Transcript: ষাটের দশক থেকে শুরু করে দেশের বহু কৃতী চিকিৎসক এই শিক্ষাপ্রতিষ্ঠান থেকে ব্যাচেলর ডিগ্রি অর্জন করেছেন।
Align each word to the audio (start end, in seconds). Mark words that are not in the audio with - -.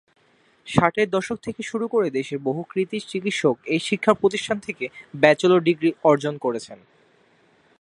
ষাটের 0.67 1.07
দশক 1.09 1.37
থেকে 1.43 1.61
শুরু 1.63 1.85
করে 1.87 2.07
দেশের 2.09 2.39
বহু 2.39 2.61
কৃতী 2.71 2.97
চিকিৎসক 3.11 3.55
এই 3.65 3.81
শিক্ষাপ্রতিষ্ঠান 3.87 4.57
থেকে 4.59 4.85
ব্যাচেলর 5.13 5.61
ডিগ্রি 5.67 5.89
অর্জন 6.03 6.33
করেছেন। 6.37 6.79